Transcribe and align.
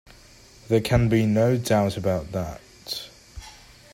There 0.67 0.81
can 0.81 1.09
be 1.09 1.27
no 1.27 1.57
doubt 1.57 1.95
about 1.95 2.31
that. 2.31 3.07